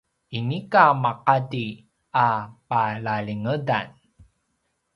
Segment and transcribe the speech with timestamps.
[0.37, 1.65] inika maqati
[2.25, 2.27] a
[2.69, 3.87] palalingedan